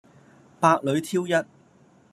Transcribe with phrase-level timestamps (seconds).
[0.59, 1.45] 百裏挑一